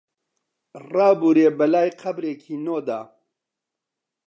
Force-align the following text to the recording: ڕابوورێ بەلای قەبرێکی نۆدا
ڕابوورێ 0.93 1.47
بەلای 1.57 1.89
قەبرێکی 2.01 2.55
نۆدا 2.65 3.01